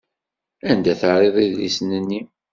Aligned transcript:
Anda 0.69 0.93
terriḍ 0.99 1.35
idlisen-nni? 1.45 2.21